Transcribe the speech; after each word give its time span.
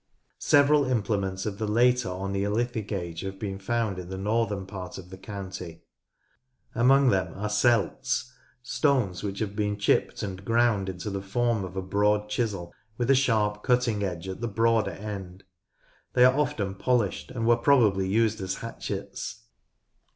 Several 0.39 0.85
implements 0.85 1.45
of 1.45 1.59
the 1.59 1.67
later 1.67 2.09
or 2.09 2.27
Neolithic 2.27 2.91
Age 2.91 3.19
have 3.21 3.37
been 3.37 3.59
found 3.59 3.99
in 3.99 4.09
the 4.09 4.17
northern 4.17 4.65
part 4.65 4.97
of 4.97 5.11
the 5.11 5.17
county. 5.19 5.83
Among 6.73 7.09
them 7.09 7.35
are 7.35 7.49
"celts"— 7.51 8.33
stones 8.63 9.21
which 9.21 9.37
have 9.37 9.55
been 9.55 9.77
chipped 9.77 10.23
and 10.23 10.43
ground 10.43 10.89
into 10.89 11.11
the 11.11 11.21
form 11.21 11.63
of 11.63 11.75
a 11.75 11.83
broad 11.83 12.29
chisel 12.29 12.73
with 12.97 13.11
a 13.11 13.13
sharp 13.15 13.61
cutting 13.61 14.01
edge 14.01 14.27
at 14.27 14.41
the 14.41 14.47
broader 14.47 14.89
end. 14.89 15.43
They 16.13 16.25
are 16.25 16.33
often 16.35 16.73
polished 16.73 17.29
and 17.29 17.45
were 17.45 17.55
probably 17.57 18.07
used 18.07 18.41
as 18.41 18.55
hatchets. 18.55 19.43